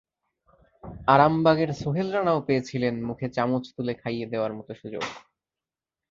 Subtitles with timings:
[1.07, 5.03] আরামবাগের সোহেল রানাও পেয়েছিলেন মুখে চামচ তুলে খাইয়ে দেওয়ার মতো সুযোগ।